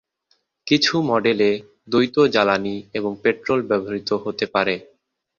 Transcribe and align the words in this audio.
কিছু 0.67 0.93
মডেলে 1.09 1.49
দ্বৈত 1.87 2.15
জ্বালানী 2.33 2.75
এবং 2.93 3.11
পেট্রল 3.23 3.59
ব্যবহৃত 3.69 4.09
হতে 4.23 4.45
পারে। 4.53 4.75